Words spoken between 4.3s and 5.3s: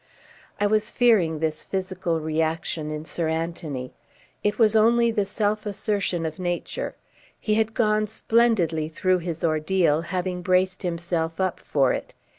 It was only the